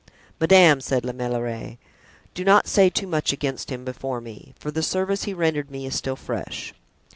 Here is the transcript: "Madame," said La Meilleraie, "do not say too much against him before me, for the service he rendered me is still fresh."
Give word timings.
"Madame," 0.39 0.81
said 0.81 1.05
La 1.05 1.13
Meilleraie, 1.13 1.77
"do 2.33 2.43
not 2.43 2.65
say 2.67 2.89
too 2.89 3.05
much 3.05 3.31
against 3.31 3.69
him 3.69 3.85
before 3.85 4.19
me, 4.19 4.51
for 4.57 4.71
the 4.71 4.81
service 4.81 5.25
he 5.25 5.33
rendered 5.35 5.69
me 5.69 5.85
is 5.85 5.93
still 5.93 6.15
fresh." 6.15 6.73